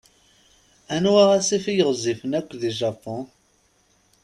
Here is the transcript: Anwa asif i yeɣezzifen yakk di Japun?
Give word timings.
Anwa 0.95 1.23
asif 1.37 1.65
i 1.71 1.73
yeɣezzifen 1.75 2.35
yakk 2.35 2.51
di 2.59 2.71
Japun? 2.79 3.23